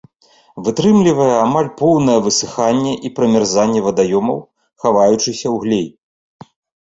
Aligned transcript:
Вытрымлівае 0.67 1.33
амаль 1.45 1.67
поўнае 1.81 2.15
высыханне 2.29 2.93
і 3.09 3.13
прамярзанне 3.19 3.79
вадаёмаў, 3.89 4.39
хаваючыся 4.87 5.47
ў 5.51 5.53
глей. 5.67 5.85